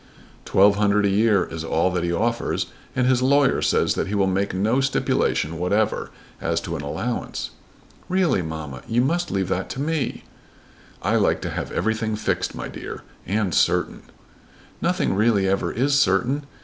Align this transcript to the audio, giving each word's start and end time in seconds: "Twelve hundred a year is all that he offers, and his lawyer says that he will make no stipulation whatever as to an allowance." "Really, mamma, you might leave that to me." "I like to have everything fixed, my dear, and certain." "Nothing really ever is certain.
"Twelve 0.45 0.77
hundred 0.77 1.05
a 1.05 1.09
year 1.09 1.45
is 1.45 1.63
all 1.63 1.91
that 1.91 2.03
he 2.03 2.11
offers, 2.11 2.65
and 2.95 3.05
his 3.05 3.21
lawyer 3.21 3.61
says 3.61 3.93
that 3.93 4.07
he 4.07 4.15
will 4.15 4.25
make 4.25 4.51
no 4.51 4.81
stipulation 4.81 5.59
whatever 5.59 6.09
as 6.41 6.59
to 6.61 6.75
an 6.75 6.81
allowance." 6.81 7.51
"Really, 8.09 8.41
mamma, 8.41 8.81
you 8.87 9.01
might 9.03 9.29
leave 9.29 9.47
that 9.49 9.69
to 9.69 9.79
me." 9.79 10.23
"I 11.03 11.17
like 11.17 11.39
to 11.43 11.51
have 11.51 11.71
everything 11.71 12.15
fixed, 12.15 12.55
my 12.55 12.67
dear, 12.67 13.03
and 13.27 13.53
certain." 13.53 14.01
"Nothing 14.81 15.13
really 15.13 15.47
ever 15.47 15.71
is 15.71 15.99
certain. 15.99 16.47